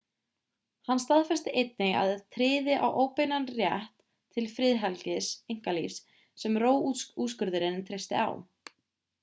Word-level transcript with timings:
hann 0.91 0.99
staðfesti 1.01 1.51
einnig 1.61 1.97
að 2.03 2.07
hann 2.13 2.23
tryði 2.37 2.77
á 2.85 2.87
óbeinan 3.03 3.45
rétt 3.59 3.91
til 4.37 4.45
friðhelgis 4.55 5.29
einkalífs 5.55 6.01
sem 6.45 6.61
roe-úrskurðurinn 6.65 7.81
treysti 7.91 8.21
á 8.25 8.27